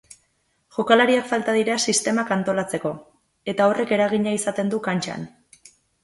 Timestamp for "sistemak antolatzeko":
1.91-2.93